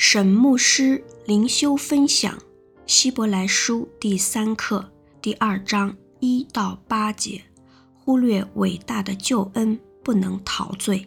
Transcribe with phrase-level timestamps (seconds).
[0.00, 2.32] 沈牧师灵修分享
[2.86, 7.42] 《希伯来书》第三课第二章一到八节，
[7.96, 11.04] 忽略伟大的救恩不能陶醉。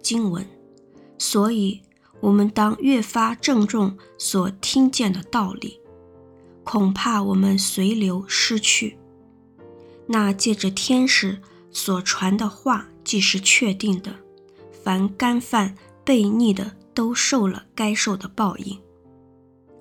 [0.00, 0.46] 经文，
[1.18, 1.82] 所以
[2.20, 5.80] 我们当越发郑重所听见的道理，
[6.62, 8.96] 恐怕我们随流失去。
[10.06, 11.42] 那借着天使
[11.72, 14.14] 所传的话，既是确定的，
[14.84, 15.74] 凡干犯
[16.06, 18.78] 悖逆的，都受了该受的报应。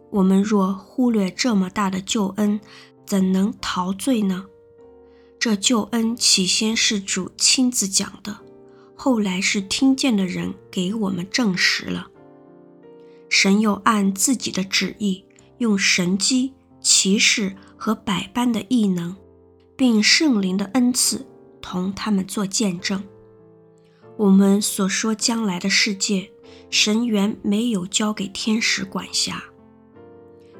[0.09, 2.59] 我们若忽略这么大的救恩，
[3.05, 4.45] 怎能陶醉呢？
[5.39, 8.39] 这救恩起先是主亲自讲的，
[8.95, 12.07] 后来是听见的人给我们证实了。
[13.30, 15.25] 神又按自己的旨意，
[15.59, 19.16] 用神迹、奇事和百般的异能，
[19.75, 21.25] 并圣灵的恩赐，
[21.61, 23.03] 同他们做见证。
[24.17, 26.30] 我们所说将来的世界，
[26.69, 29.43] 神原没有交给天使管辖，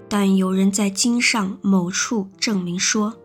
[0.09, 3.17] 但有人在经上某处证明说：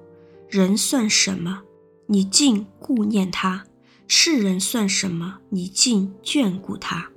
[0.49, 1.63] 人算什么，
[2.07, 3.65] 你竟顾念他；
[4.07, 7.11] 世人算什么，你竟眷顾他。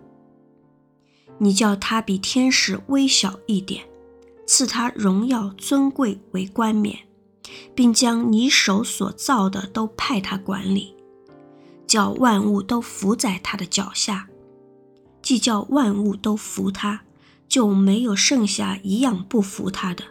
[1.38, 3.86] 你叫他比天使微小一点，
[4.47, 6.97] 赐他荣耀尊贵为冠冕，
[7.75, 10.95] 并将你手所造的都派他管理，
[11.86, 14.28] 叫万物都伏在他的脚下。
[15.22, 17.02] 既叫万物都服他，
[17.48, 20.03] 就没有剩下一样不服他的。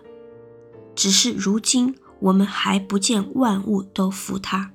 [0.94, 4.72] 只是如今我们还不见万物都服他。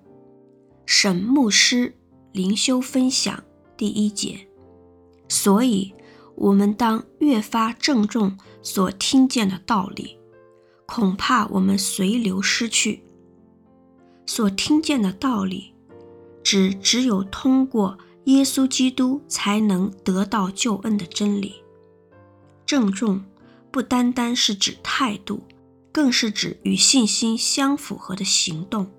[0.85, 1.95] 沈牧师
[2.31, 3.43] 灵修分享
[3.77, 4.47] 第一节，
[5.29, 5.93] 所以
[6.35, 10.17] 我们当越发郑重所听见的道理，
[10.85, 13.03] 恐怕我们随流失去。
[14.25, 15.73] 所听见的道理，
[16.43, 17.97] 只只有通过。
[18.25, 21.55] 耶稣基督才能得到救恩的真理。
[22.65, 23.23] 郑重
[23.71, 25.43] 不单单是指态度，
[25.91, 28.89] 更是指与信心相符合的行动。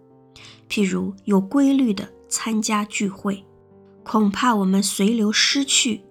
[0.69, 3.45] 譬如有规律的参加聚会，
[4.03, 6.03] 恐怕我们随流失去，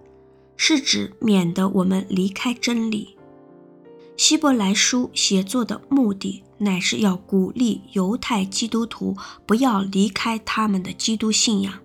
[0.57, 3.16] 是指免得我们离开真理。
[4.16, 9.16] 希伯来书写作的目的，乃是要鼓励犹太基督徒
[9.46, 11.82] 不要离开他们的基督信仰。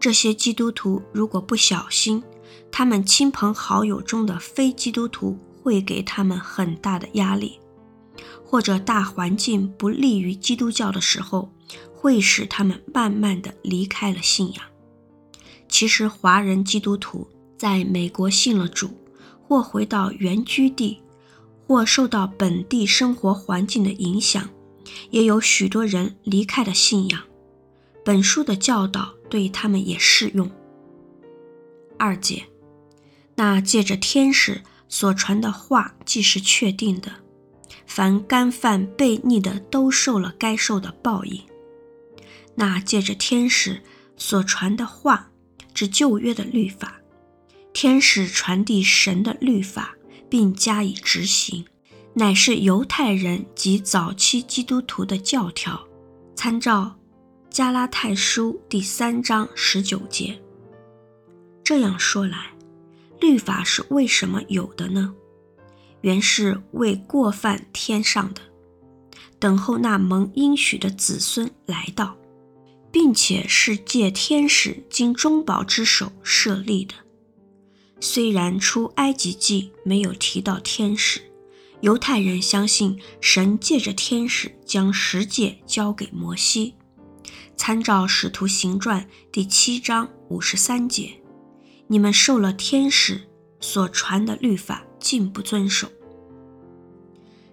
[0.00, 2.22] 这些基督徒如果不小心，
[2.72, 7.60] 他们亲朋好友中的非基督徒会给他们很大的压力，
[8.42, 11.52] 或者大环境不利于基督教的时候，
[11.94, 14.64] 会使他们慢慢的离开了信仰。
[15.68, 17.28] 其实，华人基督徒
[17.58, 18.90] 在美国信了主，
[19.46, 21.02] 或回到原居地，
[21.66, 24.48] 或受到本地生活环境的影响，
[25.10, 27.20] 也有许多人离开了信仰。
[28.04, 29.14] 本书的教导。
[29.30, 30.50] 对他们也适用。
[31.96, 32.42] 二节，
[33.36, 37.12] 那借着天使所传的话，既是确定的，
[37.86, 41.40] 凡干犯悖逆的，都受了该受的报应。
[42.56, 43.80] 那借着天使
[44.16, 45.30] 所传的话，
[45.72, 47.00] 指旧约的律法，
[47.72, 49.94] 天使传递神的律法，
[50.28, 51.64] 并加以执行，
[52.14, 55.86] 乃是犹太人及早期基督徒的教条，
[56.34, 56.96] 参照。
[57.50, 60.40] 加拉太书第三章十九节。
[61.64, 62.54] 这样说来，
[63.20, 65.12] 律法是为什么有的呢？
[66.02, 68.40] 原是为过犯添上的，
[69.40, 72.16] 等候那蒙应许的子孙来到，
[72.92, 76.94] 并且是借天使经中保之手设立的。
[77.98, 81.20] 虽然出埃及记没有提到天使，
[81.80, 86.74] 犹太人相信神借着天使将十诫交给摩西。
[87.60, 91.20] 参照《使徒行传》第七章五十三节，
[91.88, 93.28] 你们受了天使
[93.60, 95.86] 所传的律法，竟不遵守。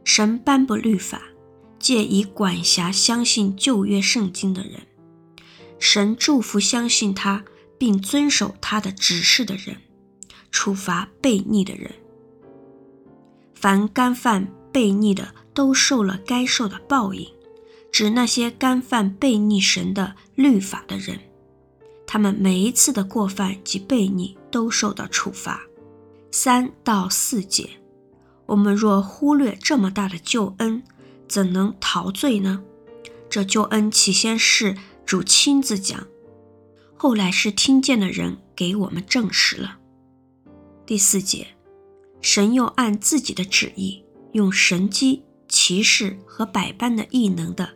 [0.05, 1.23] 神颁布律法，
[1.77, 4.79] 借以管辖相信旧约圣经的人。
[5.77, 7.43] 神祝福相信他
[7.77, 9.75] 并遵守他的指示的人，
[10.49, 11.91] 处罚悖逆的人。
[13.53, 17.29] 凡干犯悖逆的，都受了该受的报应。
[17.97, 21.19] 指那些干犯悖逆神的律法的人，
[22.05, 25.63] 他们每一次的过犯及悖逆都受到处罚。
[26.29, 27.67] 三到四节，
[28.45, 30.83] 我们若忽略这么大的救恩，
[31.27, 32.61] 怎能陶醉呢？
[33.31, 36.05] 这救恩起先是主亲自讲，
[36.95, 39.79] 后来是听见的人给我们证实了。
[40.85, 41.47] 第四节，
[42.21, 44.03] 神又按自己的旨意，
[44.33, 47.75] 用神迹、奇事和百般的异能的。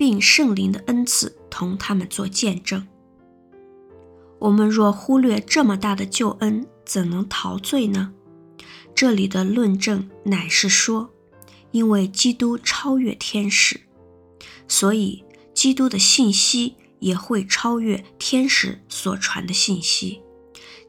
[0.00, 2.88] 并圣灵的恩赐同他们做见证。
[4.38, 8.14] 我们若忽略这么大的救恩，怎能陶醉呢？
[8.94, 11.10] 这里的论证乃是说，
[11.72, 13.78] 因为基督超越天使，
[14.66, 20.22] 所以基督的信息也会超越天使所传的信息。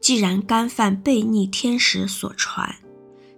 [0.00, 2.76] 既然干犯悖逆天使所传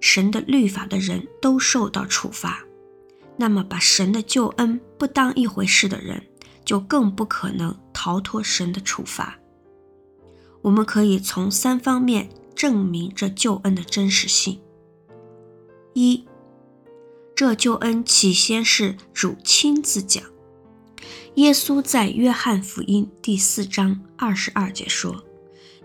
[0.01, 2.65] 神的律法的人都受到处罚，
[3.37, 6.23] 那么把神的救恩不当一回事的人，
[6.65, 9.39] 就更不可能逃脱神的处罚。
[10.63, 14.61] 我们可以从三方面证明这救恩的真实性：
[15.93, 16.25] 一，
[17.35, 20.23] 这救恩起先是主亲自讲。
[21.35, 25.25] 耶稣在约翰福音第四章二十二节说。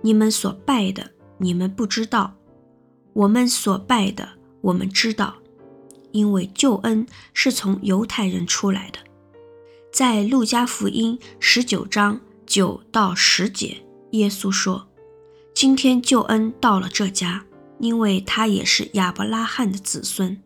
[0.01, 2.31] 你们所拜的，你们不知道；
[3.11, 4.29] 我们所拜的，
[4.61, 5.38] 我们知道，
[6.11, 8.99] 因为救恩是从犹太人出来的。
[9.91, 14.87] 在路加福音十九章九到十节，耶稣说
[15.55, 17.45] ：“今天救恩到了这家，
[17.79, 20.41] 因为他也是亚伯拉罕的子孙。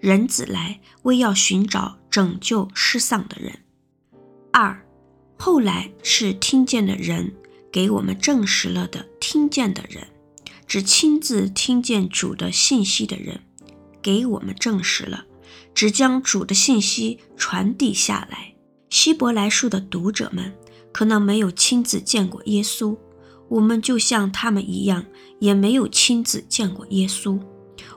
[0.00, 3.60] 人子来，为要寻找拯救失丧的人。”
[4.52, 4.84] 二，
[5.36, 7.34] 后来是听见的人。
[7.72, 10.08] 给我们证实了的，听见的人，
[10.66, 13.42] 只亲自听见主的信息的人，
[14.02, 15.24] 给我们证实了，
[15.74, 18.54] 只将主的信息传递下来。
[18.88, 20.52] 希伯来书的读者们
[20.92, 22.96] 可能没有亲自见过耶稣，
[23.48, 25.06] 我们就像他们一样，
[25.38, 27.38] 也没有亲自见过耶稣。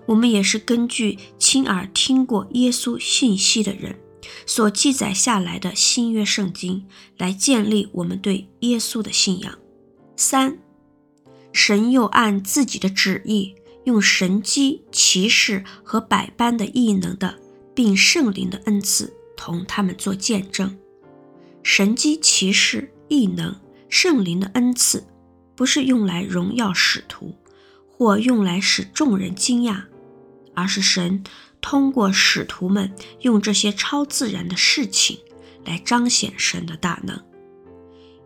[0.06, 4.00] 我们也是根据亲耳听过耶稣信息的人。
[4.46, 6.86] 所记载下来的新约圣经，
[7.18, 9.58] 来建立我们对耶稣的信仰。
[10.16, 10.60] 三，
[11.52, 13.54] 神又按自己的旨意，
[13.86, 17.36] 用神机骑士和百般的异能的，
[17.76, 20.78] 并圣灵的恩赐，同他们做见证。
[21.64, 23.56] 神机骑士、异能、
[23.90, 25.06] 圣灵的恩赐，
[25.56, 27.36] 不是用来荣耀使徒，
[27.90, 29.84] 或用来使众人惊讶，
[30.54, 31.24] 而是神
[31.62, 35.20] 通过使徒们用这些超自然的事情，
[35.66, 37.22] 来彰显神的大能。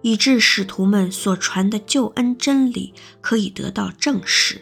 [0.03, 4.61] 以致使徒们所传的救恩真理可以得到证实。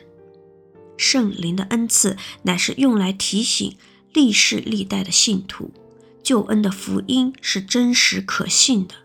[0.97, 3.77] 圣灵的恩赐乃是用来提醒
[4.13, 5.71] 历世历代的信徒，
[6.23, 8.95] 救恩的福音是真实可信的。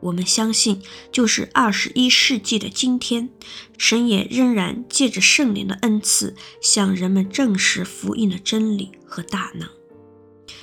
[0.00, 3.30] 我们相信，就是二十一世纪的今天，
[3.78, 9.68] 神也仍然借着圣灵的恩赐，向人们证实福音的真理和大能。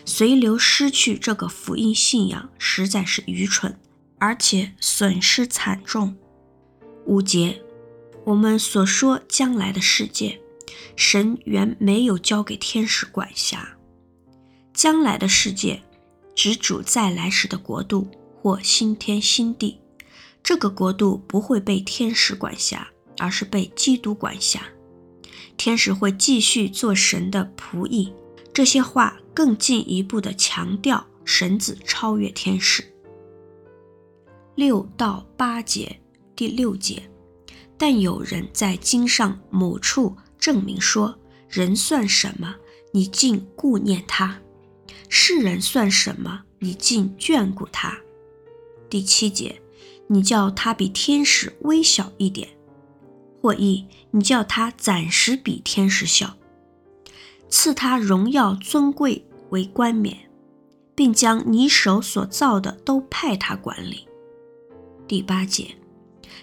[0.05, 3.77] 随流失去这个福音信仰，实在是愚蠢。
[4.23, 6.15] 而且损失惨重。
[7.07, 7.59] 五节，
[8.23, 10.39] 我们所说将来的世界，
[10.95, 13.77] 神原没有交给天使管辖。
[14.73, 15.81] 将来的世界，
[16.33, 18.07] 指主再来时的国度
[18.41, 19.79] 或新天新地。
[20.43, 22.87] 这个国度不会被天使管辖，
[23.17, 24.61] 而是被基督管辖。
[25.57, 28.13] 天使会继续做神的仆役。
[28.53, 32.83] 这些话更进一步地强调神子超越天使。
[34.55, 36.01] 六到八节，
[36.35, 37.01] 第六节，
[37.77, 41.17] 但有人在经上某处证明说：
[41.47, 42.55] 人算什么，
[42.91, 44.41] 你竟顾念他；
[45.07, 47.97] 世人算什么，你竟眷顾他。
[48.89, 49.61] 第七节，
[50.07, 52.49] 你叫他比天使微小一点，
[53.39, 56.35] 或译你叫他暂时比天使小，
[57.47, 60.17] 赐他荣耀尊贵为冠冕，
[60.95, 64.07] 并将你手所造的都派他管理。
[65.07, 65.75] 第八节，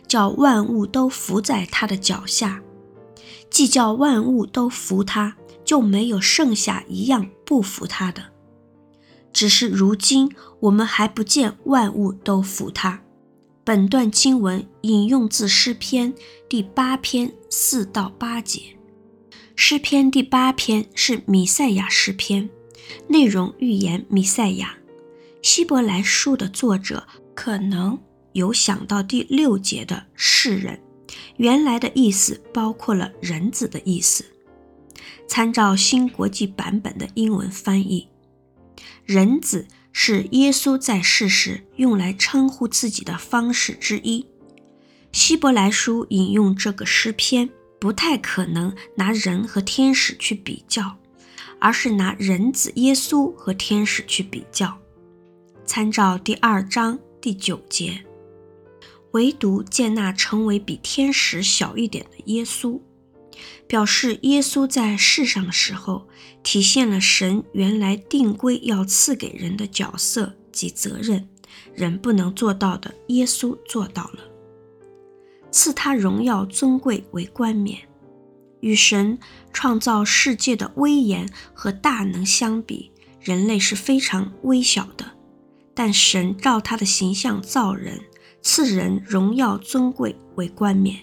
[0.07, 2.63] 叫万物都伏在他的脚下，
[3.51, 8.23] 既叫万物都服他，就没有剩下一样不服他的。
[9.33, 13.01] 只是如今我们还不见万物都服他。
[13.65, 16.15] 本段经文引用自诗篇
[16.49, 18.63] 第八篇四到八节。
[19.57, 22.49] 诗篇第八篇是弥赛亚诗篇，
[23.09, 24.77] 内容预言弥赛亚。
[25.43, 27.99] 希伯来书的作者可能。
[28.35, 30.79] 有想到第六节的世人，
[31.37, 34.25] 原来的意思包括了人子的意思。
[35.27, 38.09] 参照新国际版本的英文翻译，
[39.05, 44.27] 人子是耶稣在世时用来称呼自己的方式之一。
[45.13, 50.97] 希伯来书引用这个诗篇，不太可能拿人和天使去比较，
[51.59, 54.79] 而是拿人子耶稣和天使去比较。
[55.67, 58.03] 参照第二章第九节。
[59.19, 62.81] 唯独见那成为比天使小一点的耶稣，
[63.67, 66.07] 表示耶稣在世上的时候，
[66.45, 71.29] 体现了神原来定规要赐给人的角色及责任，
[71.75, 74.21] 人不能做到的，耶稣做到了，
[75.51, 77.77] 赐他荣耀尊贵为冠冕，
[78.61, 79.19] 与神
[79.53, 85.05] 创造世界的威严和大能相比，人类是非常微小的。
[85.75, 88.01] 但神照他的形象造人，
[88.43, 90.97] 赐人荣耀尊贵为冠冕，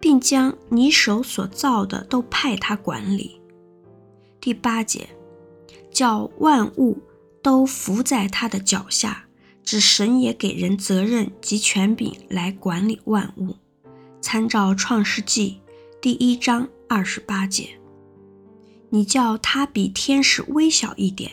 [0.00, 3.40] 并将你手所造的都派他管理。
[4.40, 5.08] 第八节，
[5.90, 6.98] 叫万物
[7.42, 9.26] 都伏在他的脚下，
[9.64, 13.56] 指神也给人责任及权柄来管理万物。
[14.20, 15.60] 参照创世纪
[16.00, 17.78] 第一章二十八节，
[18.90, 21.30] 你叫他比天使微小一点。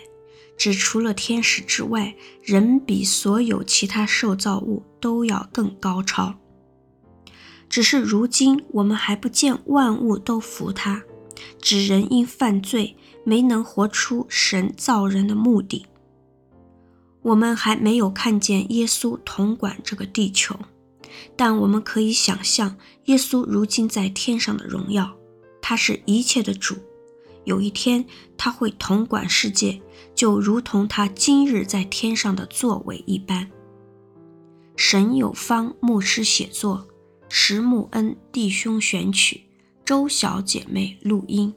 [0.64, 6.36] 指除了天使之外，人比所有其他受造物都要更高超。
[7.68, 11.04] 只是如今我们还不见万物都服他，
[11.62, 15.86] 指人因犯罪没能活出神造人的目的。
[17.24, 20.58] 我们还没有看见耶稣统管这个地球，
[21.36, 22.78] 但我们可以想象
[23.08, 25.14] 耶稣如今在天上的荣耀，
[25.62, 26.78] 他是一切的主。
[27.46, 28.06] 有一天，
[28.38, 29.82] 他会统管世界，
[30.16, 33.50] 就如同他今日在天上的作为一般。
[34.76, 36.88] 神有方牧师写作，
[37.30, 39.44] 石木恩弟兄选曲，
[39.86, 41.54] 周小姐妹录音。